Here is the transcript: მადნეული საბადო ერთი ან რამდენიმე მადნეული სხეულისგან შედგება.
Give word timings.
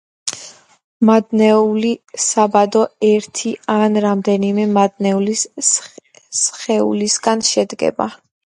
მადნეული 1.09 1.91
საბადო 2.23 2.81
ერთი 3.11 3.53
ან 3.75 4.01
რამდენიმე 4.07 4.67
მადნეული 4.79 5.37
სხეულისგან 6.43 7.49
შედგება. 7.55 8.11